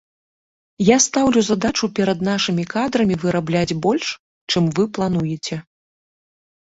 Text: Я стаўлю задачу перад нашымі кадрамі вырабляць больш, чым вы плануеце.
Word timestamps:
Я 0.83 0.95
стаўлю 1.05 1.41
задачу 1.49 1.85
перад 1.99 2.19
нашымі 2.29 2.63
кадрамі 2.73 3.15
вырабляць 3.25 3.77
больш, 3.87 4.07
чым 4.55 4.63
вы 4.81 4.91
плануеце. 4.97 5.55